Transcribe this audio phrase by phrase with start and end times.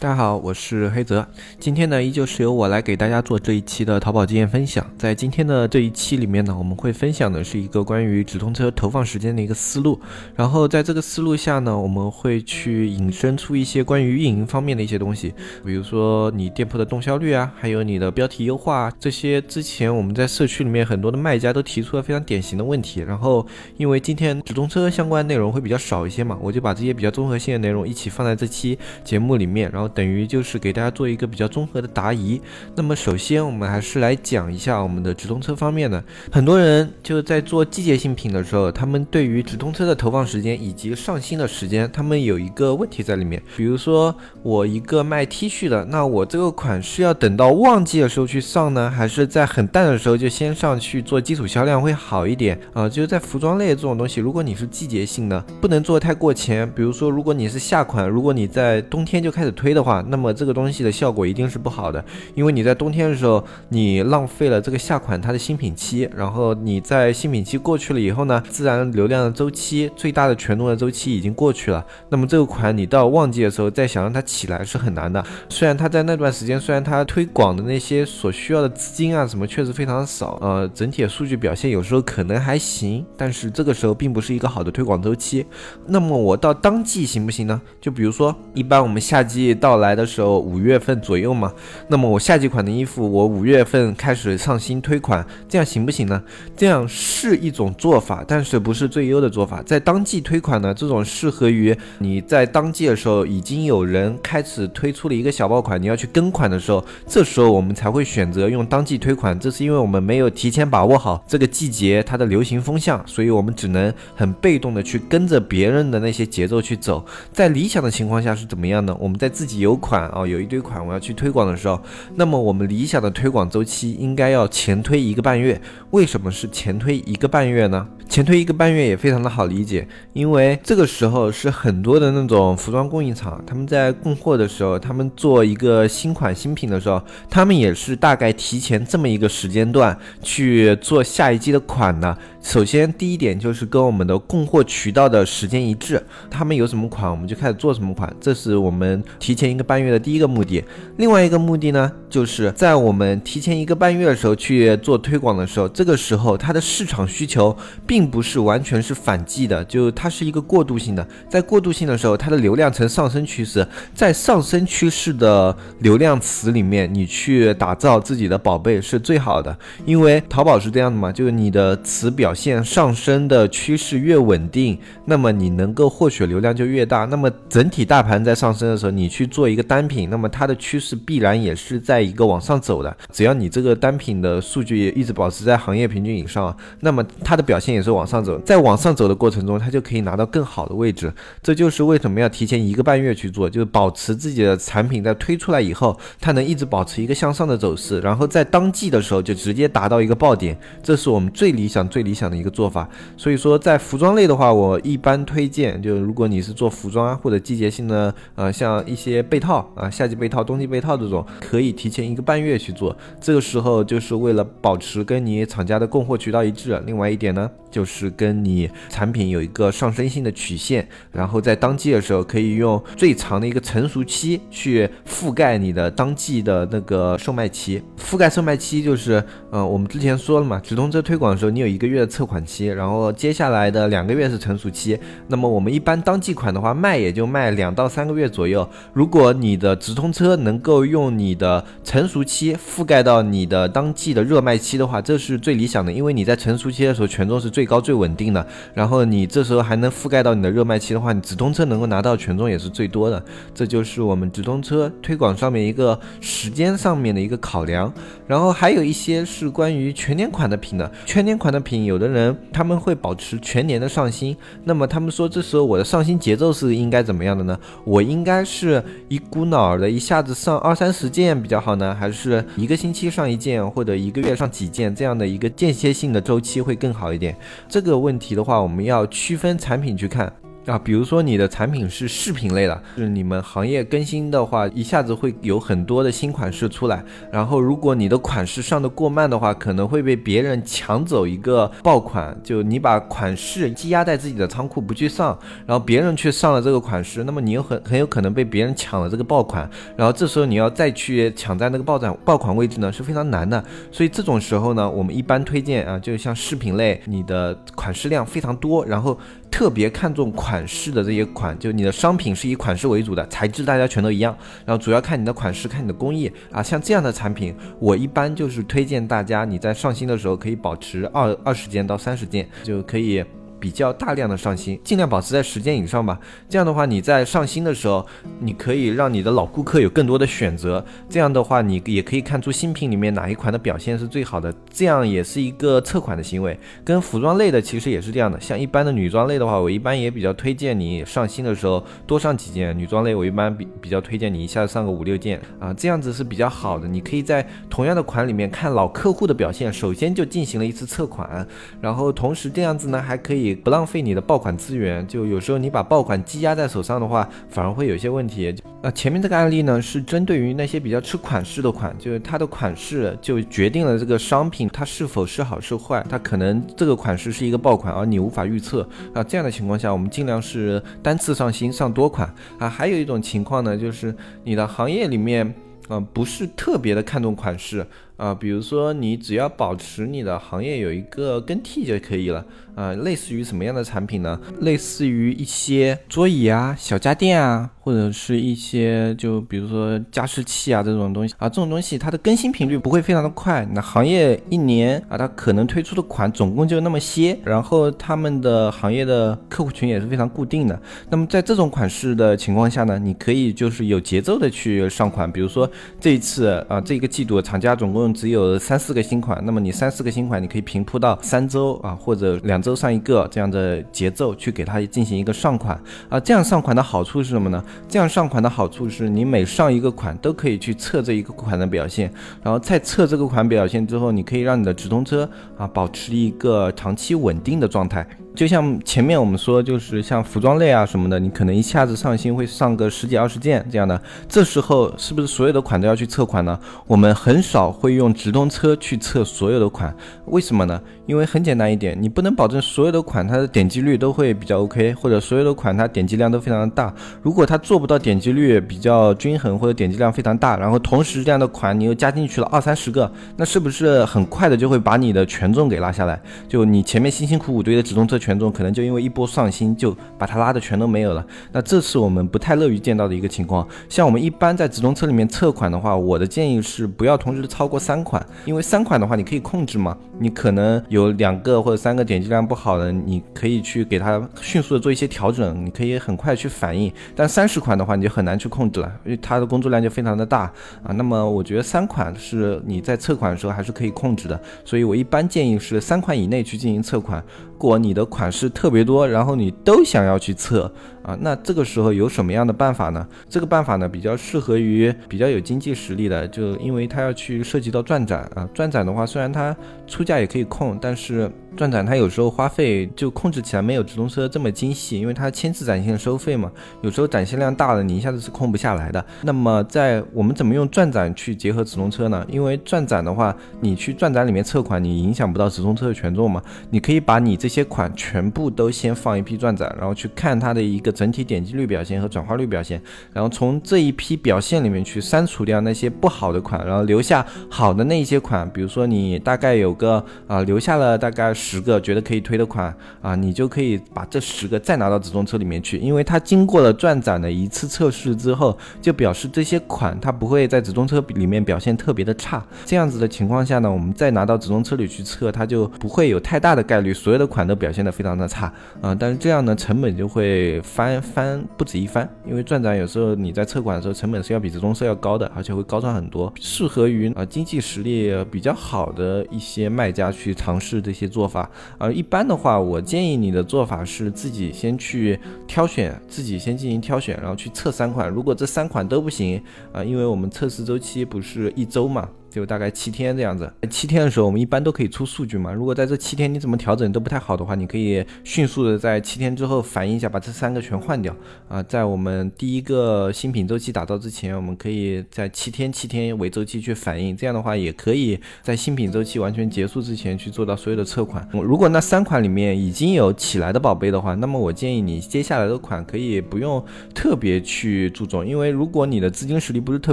[0.00, 1.28] 大家好，我是黑泽。
[1.58, 4.90] 今天呢，依旧是由我来给大家做这一期的淘宝经验分享。
[4.96, 10.00] 在今天的这一期里面呢，我们会分享的是一个关于直通车投放时间的一个思路。
[10.34, 15.34] 然后在这个思路下呢，我们会去引申出一些关于运营方面的一些东西，
[15.66, 19.38] 比如说你店铺的动销率啊，还有你的标题优化这些。
[19.42, 23.00] 之前我们在社区里面很多的卖家都提出了非常典型的问题。
[23.00, 23.46] 然后
[23.76, 29.89] 因为今天直通车相关内容会比较少一些嘛，我就把这些比较综合性的内容一起放在这期节目里面，然后。
[29.94, 32.40] 等于就是给大家做一个比较综合的答疑。
[32.74, 36.02] 那么首先我们还是来讲一下我们的直通车方面的。
[36.30, 43.42] 很多人就在做季节性品的时候，他们对于直通车的投放时间以及上新的时间，他们有一个问题在里面。
[43.56, 52.88] 比如说我一个卖 T 恤的，那我这个款是要等到旺季的时候去上呢，还是在很淡的时候就先上去做基础销量会好一点啊？
[52.88, 56.70] 就是在服装类这种东西，如果你是季节性的，不能做太过前。
[56.72, 59.79] 比如说如果你是夏款，如果你在冬天就开始推的。
[59.80, 75.24] 的话，那么这个东西的效果一定是不好的，因为你在冬天的时候，你浪费了这个夏款它的新品期，然后你在新品期过去了以后呢，自然流量的周期最大的权重的周期已经过去了，那么这个款你到旺季的时候再想让它起来是很难的。
[75.48, 85.46] 虽然它在那段时间，虽然它推广的那些所需要的资金啊什么确实非常少，呃，整体的数据表现有时候可能还行，但是这个时候并不是一个好的推广周期。
[85.86, 87.60] 那么我到当季行不行呢？
[87.80, 91.52] 就比如说，一般我们夏季到到来的时候五月份左右嘛，
[91.86, 96.20] 那么我夏季款的衣服我五月份开始上新推款，这样行不行呢？
[96.56, 99.62] 这样是一种做法，但是不是最优的做法。
[99.62, 109.38] 在当季推款呢，这种适合于你在当季的时候已经有人开始推出了一个小爆款，你要去跟款的时候，这时候我们才会选择用当季推款。
[109.38, 117.06] 这是因为我们没有提前把握好这个季节它的流行风向，所以我们只能很被动的去跟着别人的那些节奏去走。
[117.32, 118.96] 在理想的情况下是怎么样呢？
[118.98, 119.59] 我们在自己。
[119.60, 121.80] 有款啊，有一堆款，我要去推广的时候，
[122.16, 125.60] 那么我们理想的推广周期应该要前推一个半月。
[125.90, 127.86] 为什么是前推一个半月呢？
[128.10, 137.00] 前推一个半月也非常的好理解，因为这个时候是很多的那种服装供应厂，他们在供货的时候，他们做一个新款新品的时候，
[137.30, 142.18] 他们也是大概提前这么一个时间段去做下一季的款呢。
[142.42, 150.64] 首先第一点就是跟我们的供货渠道的时间一致，他们有什么款，我们就开始做什么款，这是我们提前一个半月的第一个目的。
[150.96, 157.56] 另外一个目的呢，就是在我们提前一个半月的时候去做推广的时候，这个时候它的市场需求
[157.86, 157.99] 并。
[158.00, 187.89] 并不是完全是反季的，就它是一个过渡性的，在过渡性的时候，它的流量呈上升趋势，在上升趋势的流量词里面，你去打造自己的宝贝是最好的，因为淘宝是这样的嘛，就是你的词表现上升的趋势越稳定，那么你能够获取流量就越大，那么整体大盘在上升的时候，你去做一个单品，那么它的趋势必然也是在一个往上走的，只要你这个单品的数据一直保持在行业平均以上，那么它的表现也是。
[187.90, 191.12] 往上走，在往上走的过程中，它就可以拿到更好的位置。
[191.42, 200.56] 这就是为什么要提前一个半月去做，就是保持自己的产品在推出来以后，它能一直保持一个向上的走势，然后在当季的时候就直接达到一个爆点。
[200.82, 202.88] 这是我们最理想、最理想的一个做法。
[203.16, 212.96] 所以说，在服装类的话，我一般推荐，就如果你是做服装啊或者季节性的，呃，像一些被套啊，夏季被套、冬季被套这种，可以提前一个半月去做。
[213.20, 216.80] 这个时候就是为了保持跟你厂家的供货渠道一致。
[216.86, 217.50] 另外一点呢。
[217.70, 227.82] 就就是跟你产品有一个上升性的曲线，然后在当季的时候可以用最长的一个成熟期去覆盖你的当季的那个售卖期。
[227.98, 234.98] 覆盖售卖期就是，嗯，我们之前说了嘛，直通车推广的时候你有一个月的测款期，然后接下来的两个月是成熟期。
[235.28, 238.68] 那么我们一般当季款的话卖也就卖两到三个月左右。
[238.92, 247.69] 如果你的直通车能够用你的成熟期覆盖到你的当季的热卖期的话，这是最理想的，因为你在成熟期的时候权重是最。
[247.70, 248.44] 高最稳定的，
[248.74, 253.22] 然后你这时候还能覆盖到你的热卖期的话，你直通车能够拿到权重也是最多的。
[253.54, 257.92] 这就是我们直通车推广上面一个时间上面的一个考量。
[258.26, 267.56] 然后还有一些是关于全年款的品的，全年款的品，有的人他们会保持全年的上新，那么他们说这时候我的上新节奏是应该怎么样的呢？
[267.84, 277.36] 我应该是一股脑儿的一下子上二三十件比较好呢，还是一个星期上一件或者一个月上几件这样的一个间歇性的周期会更好一点？
[277.68, 280.32] 这个问题的话，我们要区分产品去看。
[280.66, 287.02] 啊，比如说你的产品是饰品类的，是你们行业更新的话，一下子会有很多的新款式出来。
[287.32, 292.38] 然后如果你的款式上的过慢的话，可能会被别人抢走一个爆款。
[292.44, 295.36] 就你把款式积压在自己的仓库不去上，
[295.66, 299.68] 然后别人去上了这个款式，那么你又很很有可能被别人抢了这个爆款。
[299.96, 303.64] 然后这时候你要再去抢在那个爆展爆款位置呢，是非常难的。
[303.90, 309.18] 所以这种时候呢，我们一般推荐啊，就像饰品类，你的款式量非常多，然后。
[309.50, 316.62] 特别看重款式的这些款，就你的商品是以款式为主的，材质大家全都一样，然后主要看你的款式，看你的工艺啊。
[316.62, 323.24] 像这样的产品，我一般就是推荐大家，你在上新的时候可以保持二二十件到三十件，就可以。
[323.60, 326.18] 比较大量的上新，尽量保持在十件以上吧。
[326.48, 328.04] 这样的话，你在上新的时候，
[328.38, 330.84] 你可以让你的老顾客有更多的选择。
[331.08, 334.52] 这样的话，你也可以看出新品里面哪一款的表现是最好的。
[334.72, 336.58] 这样也是一个测款的行为。
[336.82, 338.40] 跟服装类的其实也是这样的。
[338.40, 342.76] 像一般的女装类的话，我一般也比较推荐你上新的时候多上几件。
[342.78, 346.88] 女装类我一般比比较推荐你一下子上个五六件啊，这样子是比较好的。
[346.88, 351.46] 你可以在同样的款里面看老客户的表现，首先就进行了一次测款，
[351.80, 353.49] 然后同时这样子呢还可以。
[353.54, 358.54] 不浪费你的爆款资源，就有时候你把爆款积压在手上的话，反而会有些问题。
[358.82, 366.04] 那前面这个案例呢，是针对于那些比较吃款式的款，就是它的款式就决定了这个商品它是否是好是坏。
[366.08, 369.22] 它可能这个款式是一个爆款，而你无法预测啊。
[369.22, 372.68] 这样的情况下，我们尽量是单次上新上多款啊。
[372.68, 374.14] 还有一种情况呢，就是
[374.44, 375.54] 你的行业里面
[375.88, 377.86] 啊不是特别的看重款式。
[378.20, 382.44] 啊，比如说你只要保持你的行业有一个更替就可以了。
[382.76, 384.40] 啊，类似于什么样的产品呢？
[384.60, 393.68] 类似于一些桌椅啊、小家电啊，或者是一些就比如说加湿器啊这种东西啊，这种东西它的更新频率不会非常的快。
[393.74, 400.80] 那行业一年啊，它可能推出的款总共就那么些，然后他们的行业的客户群也是非常固定的。
[401.10, 405.30] 那么在这种款式的情况下呢，你可以就是有节奏的去上款。
[405.30, 405.68] 比如说
[405.98, 416.18] 这一次啊，这个季度厂家总共只有三四个新款，那么你三四个新款，你可以平铺到三周啊，或者两周上一个这样的节奏去给它进行一个上款啊。
[416.20, 417.62] 这样上款的好处是什么呢？
[417.88, 422.12] 这样上款的好处是你每上一个款都可以去测这一个款的表现，
[422.42, 428.06] 然后再测这个款表现之后，你可以让你的直通车啊保持一个长期稳定的状态。
[428.34, 436.58] 就像前面我们说，就是像服装类啊什么的，你可能一下子上新会上个十几二十件这样的，这时候是不是所有的款都要去测款呢？
[436.86, 439.94] 我们很少会用直通车去测所有的款，
[440.26, 440.80] 为什么呢？
[441.06, 446.94] 因为很简单一点，你不能保证所有的款它的点击率都会比较 OK，或者所有的款它点击量都非常的大。
[447.20, 456.20] 如果它做不到点击率比较均衡，或者点击量非常大，然后同时这样的款你又加进去了二三十个，那是不是很快的就会把你的权重给拉下来？
[456.48, 461.26] 就你前面辛辛苦苦堆的直通车权重，可能就因为一波上新就把它拉的全都没有了。
[461.50, 463.66] 那这是我们不太乐于见到的一个情况。
[463.88, 471.10] 像我们一般在直通车里面测款的话，我的建议是不要同时超过三款，因为三款的话你可以控制嘛，你可能有。
[471.20, 476.92] 两个或者三个点击量不好的，你可以去给它迅速的做一些调整，你可以很快去反应。
[477.16, 480.50] 但三十款的话，你就很难去控制了，因为它的工作量就非常的大
[480.82, 480.92] 啊。
[480.92, 487.22] 那么我觉得三款是你在测款的时候还是可以控制的，所以我一般建议是三款以内去进行测款。
[487.52, 490.70] 如果你的款式特别多，然后你都想要去测。
[491.02, 493.06] 啊，那这个时候有什么样的办法呢？
[493.28, 498.48] 这个办法呢，比较适合于比较有经济实力的，就因为它要去涉及到转展啊。
[498.52, 501.30] 转展的话，虽然它出价也可以控，但是。
[501.56, 509.04] 转展它有时候花费就控制起来没有直通车这么精细，因为它千次展现收费嘛，有时候展现量大了，你一下子是控不下来的。
[509.22, 512.24] 那么在我们怎么用转展去结合直通车呢？
[512.30, 516.40] 因为转展的话，你去转展里面测款，你影响不到直通车的权重嘛。
[516.70, 522.80] 你可以把你这些款全部都先放一批转展，然后去看它的一个整体点击率表现和转化率表现，
[523.12, 528.48] 然后从这一批表现里面去删除掉那些不好的款，然后留下好的那一些款。
[528.50, 531.30] 比如说你大概有个啊留下了大概。
[531.32, 542.44] 十个觉得可以推的款啊，你就可以把这十个再拿到直通车里面去，因为它经过了转展的一次测试之后，就表示这些款它不会在直通车里面表现特别的差。
[542.64, 548.94] 这样子的情况下呢，我们再拿到直通车里去测，它就不会有太大的概率所有的款都表现的非常的差啊。
[548.94, 561.28] 但是这样呢，成本就会翻翻不止一番，因为转展有时候你在测款的时候，成本是要比直通车要高的，而且会高上很多，适合于啊经济实力比较好的一些卖家去尝试这些做。
[561.28, 568.10] 法，呃，一般的话，我建议你的做法是自己先去挑选，自己先进行挑选，然后去测三款。
[568.10, 569.40] 如果这三款都不行，
[569.72, 572.08] 啊，因为我们测试周期不是一周嘛。
[572.30, 573.52] 就大概七天这样子。
[573.68, 575.52] 七天的时候，我们一般都可以出数据嘛。
[575.52, 581.14] 如果在这七天你怎么调整都不太好的话，你可以迅速的在七天之后反应一下，把这三个全换掉
[581.48, 581.62] 啊。
[581.62, 591.28] 在我们第一个新品周期打造之前，我们可以在七天七天为周期去反应，这样的话也可以在新品周期完全结束之前去做到所有的测款。
[591.32, 599.92] 如果那三款里面已经有起来的宝贝的话，那么我建议你接下来的款可以不用特别去注重，因为如果你的资金实力不是特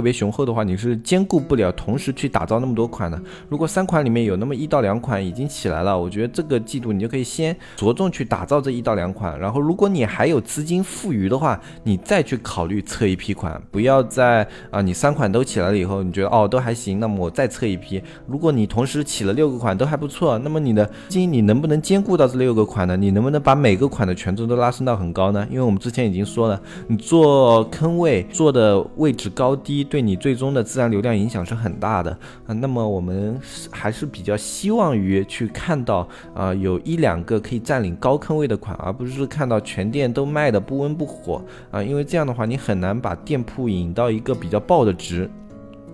[0.00, 3.20] 别雄厚的话，你是兼顾不了同时去打造那么多款呢。
[3.48, 18.02] 如果三款里面有那么一到两款已经起来了，我觉得这个季度你就可以先着重去打造这一到两款，然后如果你还有资金富余的话，你再去考虑测一批款，不要在啊你三款都起来了以后，你觉得哦都还行，那么我再测一批。
[18.26, 22.96] 如果你同时起了六个款都还不错，那么你的资金你能不能兼顾到这六个款呢？
[22.96, 25.46] 你能不能把每个款的权重都拉升到很高呢？
[25.50, 32.52] 因为我们之前已经说了，你做坑位做的位置高低，对你最终的自然流量影响是很大的啊。
[32.52, 41.82] 那么我们还是比较希望于去看到啊有一两个可以占领高坑位的款，而不是看到全店都卖的不温不火啊。
[41.82, 45.30] 因为这样的话，你很难把店铺引到一个比较爆的值。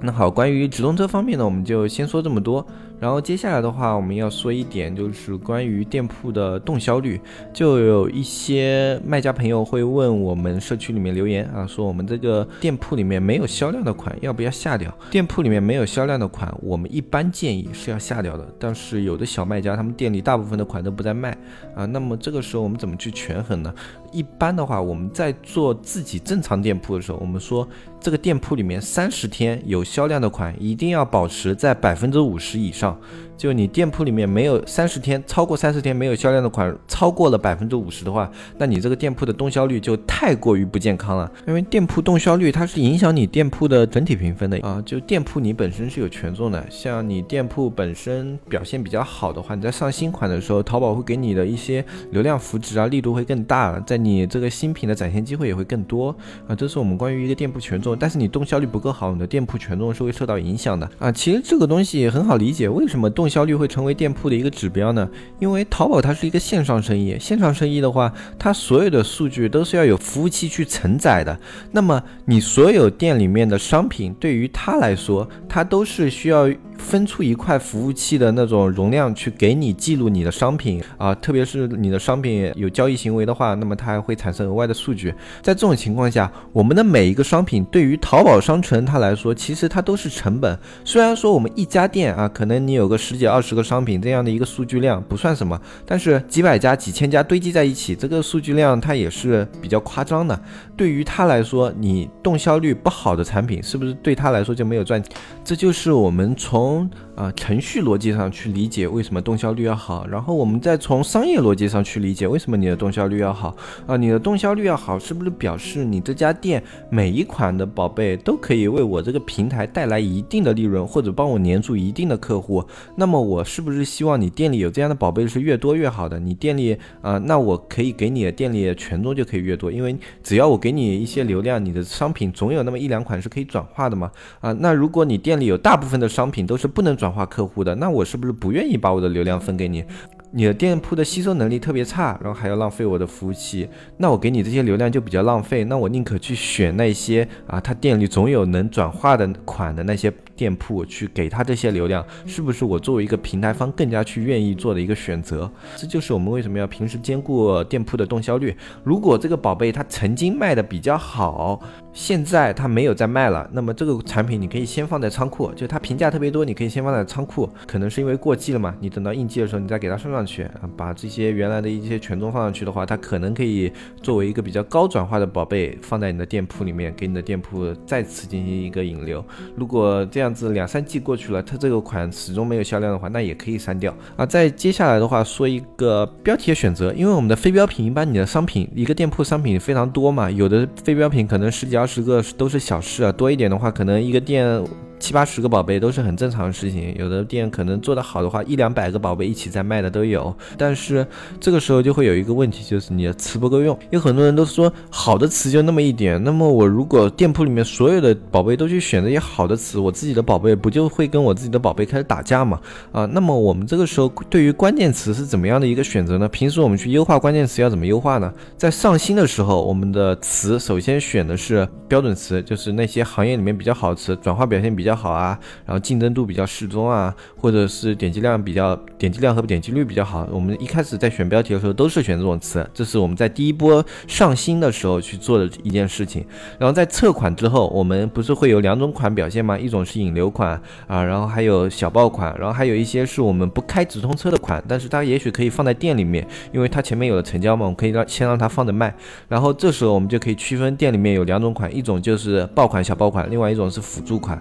[0.00, 2.66] 那好，关于直通车方面呢，我们就先说这么多。
[3.04, 7.20] 然后接下来的话，我们要说一点，就是关于店铺的动销率。
[7.52, 14.90] 就有一些卖家朋友会问我们社区里面留言啊，说我们这个店铺里面没有销量的款，要不要下掉？
[15.10, 18.48] 店铺里面没有销量的款，我们一般建议是要下掉的。
[18.58, 21.36] 但是有的小卖家，他们店里大部分的款都不在卖
[21.76, 23.74] 啊，那么这个时候我们怎么去权衡呢？
[24.14, 27.68] 一般的话，我们在做自己正常店铺的时候，我们说
[28.00, 32.96] 这个店铺里面三十天有销量的款，一定要保持在百分之五十以上。
[33.36, 41.30] 就你店铺里面没有三十天超过三十天没有销量的款超过了百分之五十的话，那你这个店铺的动销率就太过于不健康了。
[41.48, 44.80] 因为店铺动销率它是影响你店铺的整体评分的啊。
[44.86, 56.14] 就店铺你本身是有权重的，像你店铺本身表现比较好的话，你在上新款的时候，淘宝会给你的一些流量扶持啊，力度会更大，在你这个新品的展现机会也会更多
[56.46, 56.54] 啊。
[56.54, 61.10] 这是我们关于一个店铺权重，但是你动销率不够好，你的店铺权重是会受到影响的啊。
[61.10, 65.08] 其实这个东西很好理解，为什么动销率会成为店铺的一个指标呢？
[65.38, 71.38] 因为淘宝它是一个线上生意，线上生意的话，它所有的数据都是要有服务器去承载的。
[71.72, 76.50] 那么你所有店里面的商品，对于它来说，它都是需要。
[76.78, 85.12] 分出一块服务器的那种容量去给你记录你的商品啊，特别是你的商品有交易行为的话，那么它还会产生额外的数据。
[85.42, 90.58] 在这种情况下，我们的每一个商品对于淘宝商城它来说，其实它都是成本。
[90.84, 100.38] 虽然说我们一家店啊，可能你有个十几二十个商品这样的一个数据量不算什么，但是几百家、几千家堆积在一起，这个数据量它也是比较夸张的。
[100.76, 105.02] 对于它来说，你动销率不好的产品，是不是对它来说就没有赚？
[105.44, 106.73] 这就是我们从。
[106.74, 113.54] phone 啊，程序逻辑上去理解为什么动销率要好，然后我们再从商业逻辑上去理解为什么你的动销率要好
[113.86, 113.96] 啊？
[113.96, 122.64] 你的动销率要好，是不是表示你这家店每一款的宝贝都可以为我这个平台带来一定的利润，或者帮我黏住一定的客户？
[122.96, 126.18] 那么我是不是希望你店里有这样的宝贝是越多越好的？
[126.18, 134.10] 你店里啊，那我可以给你的店里权重就可以越多，因为只要我给你一些流量，你的商品总有那么一两款是可以转化的嘛？
[134.40, 139.84] 啊，那如果你店里有大部分的商品都是不能转转化客户的，那我是不是不愿意把我的流量分给你？
[140.30, 143.68] 你的店铺的吸收能力特别差，然后还要浪费我的服务器，
[143.98, 145.64] 那我给你这些流量就比较浪费。
[145.64, 155.48] 那我宁可去选那些啊，他店里总有能转化的款的那些店铺去给他这些流量，是不是我作为一个平台方更加去愿意做的一个选择？
[155.76, 158.56] 这就是我们为什么要平时兼顾店铺的动销率。
[158.82, 161.60] 如果这个宝贝它曾经卖的比较好，
[161.92, 170.24] 现在它没有再卖了，那么这个产品你可以先放在仓库，就它评价特别多，你可以先放在仓库，可能是因为过季了嘛，你等到应季的时候你再给它上上。
[170.26, 179.22] 去把这些原来的一些权重放上去的话，它可能可以作为一个比较高转化的宝贝放在你的店铺里面，给你的店铺再次进行一个引流。
[179.54, 184.24] 如果这样这样子两三季过去了，它这个款始终没有销量的话，那也可以删掉啊。
[184.24, 194.64] 再接下来的话说一个标题的选择，因为我们的非标品一般你的商品一个店铺商品非常多嘛，有的非标品可能十几二十个都是小事啊，多一点的话可能一个店。
[195.04, 200.34] 七八十个宝贝都是很正常的事情，有的店可能做得好的话，一两百个宝贝一起在卖的都有。
[200.56, 201.06] 但是
[201.38, 203.78] 这个时候就会有一个问题，就是你的词不够用。
[203.90, 212.58] 有很多人都说好的词就那么一点，那么我如果店铺里面所有的宝贝都去选这些好的词，我自己的宝贝不就会跟我自己的宝贝开始打架吗？
[212.90, 216.26] 啊，那么我们这个时候对于关键词是怎么样的一个选择呢？
[216.30, 218.32] 平时我们去优化关键词要怎么优化呢？
[218.56, 224.93] 在上新的时候，我们的词首先选的是标准词，就是那些行业里面比较好的词，转化表现比较。
[224.94, 230.28] 好啊，然后竞争度比较适中啊，或者是点击量比较点击量和点击率比较好。
[230.30, 236.24] 我们一开始在选标题的时候都是选这种词，这是我们在第一波上新的时候去做的一件事情。
[236.58, 239.58] 然后在测款之后，我们不是会有两种款表现吗？
[239.58, 248.94] 一种是引流款啊，然后还有小爆款，然后还有一些是我们不开直通车的款，但是它也许可以放在店里面，因为它前面有了成交嘛，我们可以让先让它放着卖。
[249.28, 254.40] 然后这时候我们就可以区分店里面有两种款，一种就是爆款、小爆款，另外一种是辅助款。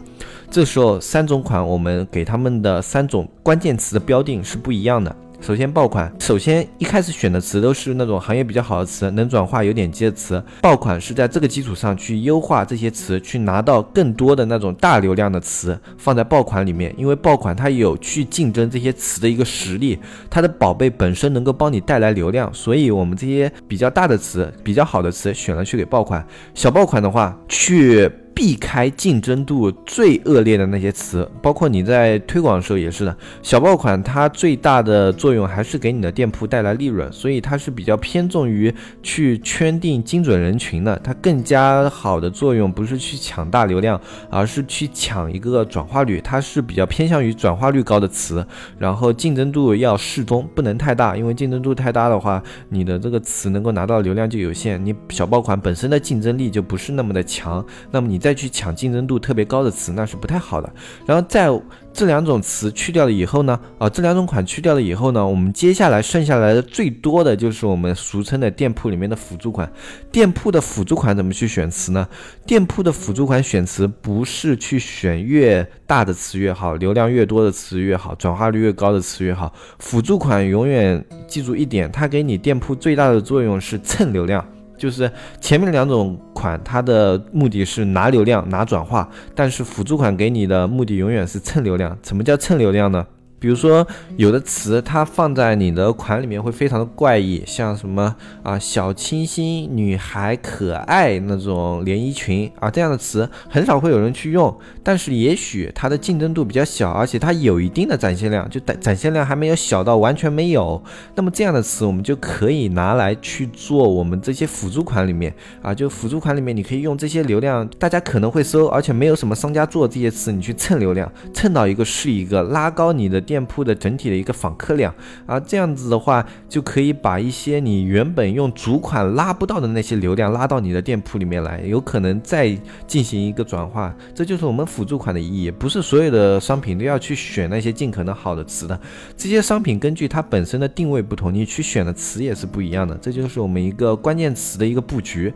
[0.54, 5.14] 这时候三种款我们给他们的三种关键词的标定是不一样的。
[5.42, 10.42] 首先爆款，首先一开始选的词都是那种行业比较好的词，能转化有点击的词。
[10.62, 19.98] 爆款是在这个基础上去优化这些词，去拿到更多的那种大流量的词放在爆款里面，因为爆款它有去竞争这些词的一个实力，
[20.30, 26.24] 它的宝贝本身能够帮你带来流量，所以我们这些比较大的词、比较好的词选了去给爆款。
[26.54, 28.08] 小爆款的话去。
[28.34, 33.16] 避开竞争度最恶劣的那些词，包括你在推广的时候也是的。
[33.42, 41.00] 小爆款它最大的作用还是给你的店铺带来利润，所以它是比较偏重于去圈定精准人群的。
[41.04, 44.00] 它更加好的作用不是去抢大流量，
[44.30, 46.20] 而是去抢一个转化率。
[46.22, 48.46] 它是比较偏向于转化率高的词，
[48.78, 54.84] 然后竞争度要适中，不能太大，因为竞争度太大的话，你的这个词能够拿到流量就有限。
[54.84, 60.74] 你小爆款本身的竞争力就不是那么的强，那么你再去抢竞争度特别高的词，那是不太好的。
[61.06, 61.50] 然后在
[61.92, 69.70] 这两种词去掉了以后呢，啊，这两种款去掉了以后呢，我们接下来剩下来的最多的就是我们俗称的店铺里面的辅助款。
[70.10, 72.08] 店铺的辅助款怎么去选词呢？
[72.48, 79.54] 店铺的辅助款选词不是去选越大的词越好，流量越多的词越好，转化率越高的词越好。
[79.80, 84.44] 辅助款永远记住一点，它给你店铺最大的作用是蹭流量。
[84.78, 91.98] 就是前面两种款，它的目的是拿流量、拿转化，但是辅助款给你的目的永远是蹭流量。
[92.04, 93.06] 什么叫蹭流量呢？
[93.44, 93.86] 比如说，
[94.16, 104.58] 有的词它放在你的款里面会非常的怪异，像什么啊小清新、女孩、可爱那种连衣裙啊这样的词，很少会有人去用。
[104.82, 110.82] 但是也许它的竞争度比较小，而且它有一定的展现量，就展展现量还没有小到完全没有。
[111.16, 123.44] 那么这样的词，我们就可以拿来去做我们这些辅助款里面啊，就辅助款里面你可以用这些流量，大家可能会搜，而且没有什么商家做这些词，你去蹭流量，蹭到一个是一个，拉高你的店。
[123.44, 133.94] 铺的整体的一个访客量啊，这样子的话就可以把一些你原本用主款拉不到的那些流量拉到你的店铺里面来，有可能再进行一个转化。
[134.16, 138.80] 这就是我们辅助款的意义，不是所有的商品都要去选那些尽可能好的词的。
[139.18, 142.98] 这些商品根据它本身的定位不同，你去选的词也是不一样的。
[143.02, 145.34] 这就是我们一个关键词的一个布局。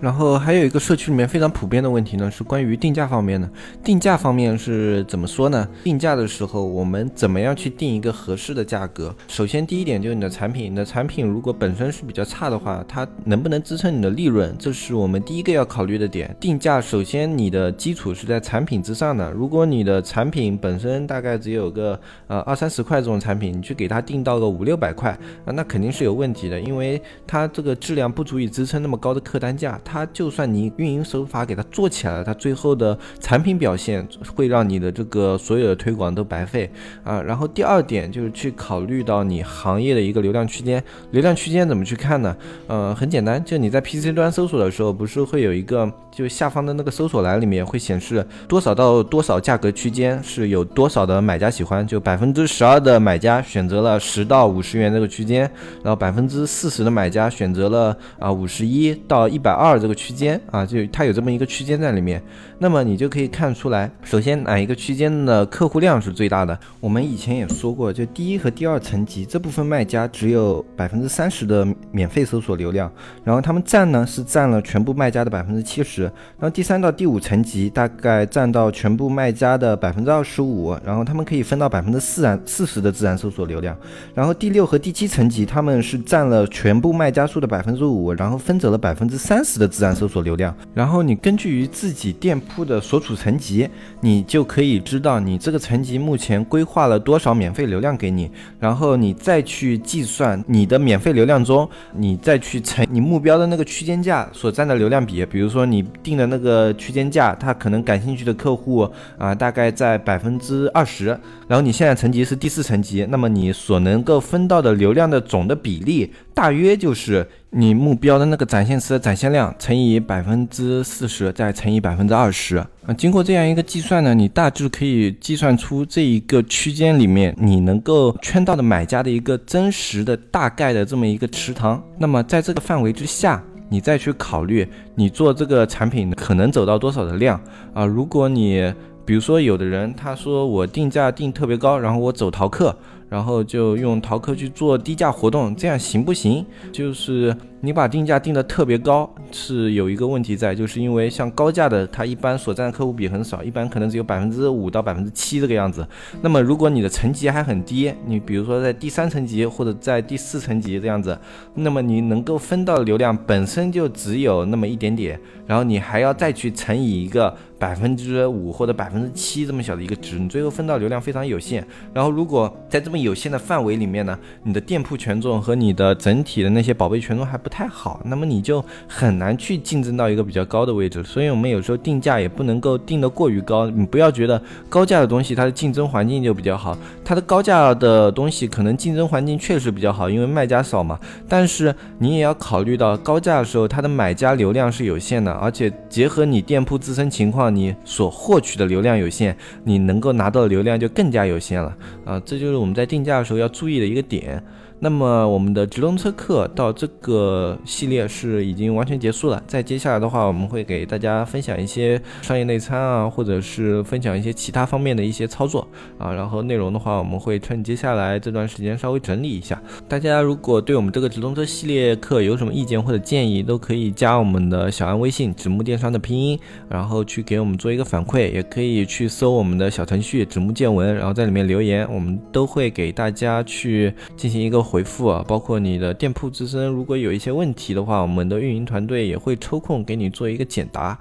[0.00, 3.48] 然后还有一个社区里面非常普遍的问题呢，是关于定价方面的。
[3.84, 5.68] 定价方面是怎么说呢？
[5.84, 9.14] 定价的时候，我们怎么样去定一个合适的价格？
[9.28, 14.56] 首先，第一点就是你的产品，你的产品如果本身是比较差的话，它能不能支撑你的利润？
[14.58, 16.34] 这是我们第一个要考虑的点。
[16.40, 19.30] 定价首先你的基础是在产品之上的。
[19.30, 25.10] 如果你的产品本身大概只有个呃二三十块这种产品，你去给它定到个五六百块
[25.44, 29.78] 啊，那肯定是有问题的，因为它这个质量不足以支撑那么高的客单价。
[29.90, 36.70] 它就算你运营手法给它做起来了，它最后的产品表现会让你的这个所有的推广都白费
[37.02, 37.20] 啊。
[37.20, 42.36] 然后第二点就是去考虑到你行业的一个流量区间，流量区间怎么去看呢？
[42.68, 55.50] 呃，很简单，就你在 PC 端搜索的时候，不是会有一个，就下方的那个搜索栏里面会显示多少到多少价格区间是有多少的买家喜欢，就百分之十二的买家选择了十到五十元这个区间，
[55.82, 59.80] 然后百分之四十的买家选择了啊五十一到一百二。
[59.80, 62.22] 这个区间啊，就它有这么一个区间在里面，
[62.58, 66.58] 那么你就可以看出来，首先哪一个区间的客户量是最大的？
[66.80, 72.92] 我们以前也说过，就第一和第二层级这部分卖家只有百分之三十的免费搜索流量，
[73.24, 83.74] 然后他们占呢是占了全部卖家的百分之七十，然后第三到第五层级大概占到全部卖家的百分之二十五，然后他们可以分到百分之四然四十的自然搜索流量，
[84.14, 89.70] 然后第六和第七层级他们是占了全部卖家数的百分之五，然后分走了百分之三十的。
[89.70, 93.66] 自然搜索流量，然后你根据于自己店铺的所处层级，
[94.00, 105.24] 你就可以知道你这个层级目前规划了多少免费流量给你，然后你再去计算你的免费流量中，你再去乘你目标的那个区间价所占的流量比。
[105.24, 111.06] 比如说你定的那个区间价，他可能感兴趣的客户啊，大概在百分之二十，
[111.46, 122.66] 然后你现在层级是第四层级，那么你所能够分到的流量的总的比例，大约就是你目标的那个展现词的展现量乘以百分之四十，再乘以百分之二十啊。
[122.96, 131.82] 经过这样一个计算呢，你大致可以计算出这一个区间里面你能够圈到的买家的一个真实的大概的这么一个池塘。
[131.98, 133.42] 那么在这个范围之下。
[133.70, 137.40] 你再去考虑，你做这个产品可能走到多少的量
[137.72, 137.86] 啊？
[137.86, 138.70] 如果你
[139.06, 142.76] 比如说有的人他说我定价定特别高，然后我走淘客。
[143.08, 146.46] 然后就用淘客去做低价活动，这样行不行？
[146.70, 155.86] 就是你把定价定的特别高，是有一个问题在，就是因为像高价的，它一般所占的客户比很少，一般可能只有百分之五到百分之七这个样子。
[156.22, 161.18] 那么如果你的层级还很低，你比如说在第三层级或者在第四层级这样子，
[161.54, 171.62] 那么你能够分到的流量本身就只有那么一点点，然后你还要再去乘以一个百分之五或者百分之七这么小的一个值，你最后分到流量非常有限。
[171.92, 181.02] 然后如果在这么有限的范围里面呢，你的店铺权重和你的整体的那些宝贝权重还不太好，那么你就很难去竞争到一个比较高的位置。
[181.02, 183.68] 所以，我们有时候定价也不能够定得过于高。
[183.68, 190.98] 你不要觉得高价的东西它的竞争环境就比较好，它的高价的东西可能竞争环境确实比较好，因为卖家少嘛。
[191.28, 202.22] 但是你也要考虑到高价的时候，它的买家流量是有限的，而且结合你店铺自身情况，你所获取的流量有限，你能够拿到的流量就更加有限了啊！
[202.24, 204.42] 这就是我们在定价的时候要注意的一个点。
[204.82, 209.42] 那么我们的直通车课到这个系列是已经完全结束了。
[209.46, 216.10] 在接下来的话，我们会给大家分享一些商业内参啊，或者是分享一些其他方面的一些操作啊。
[216.14, 219.62] 然后内容的话，我们会趁接下来这段时间稍微整理一下。
[219.86, 226.40] 大家如果对我们这个直通车系列课有什么意见或者建议，都可以加我们的小安微信“纸木电商”的拼音，
[226.70, 228.32] 然后去给我们做一个反馈。
[228.32, 234.69] 也可以去搜我们的小程序“纸木见闻”，然后在里面留言，我们都会给大家去进行一个。
[234.70, 240.96] 回复啊，包括你的店铺自身，如果有一些问题的话，我们的运营团队也会抽空给你做一个解答。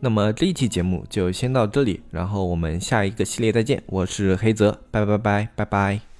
[0.00, 3.82] 那么这一期节目就先到这里，然后我们下一个系列再见。
[3.86, 6.13] 我是黑泽，拜拜拜拜拜。